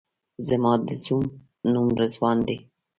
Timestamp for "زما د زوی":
0.47-1.25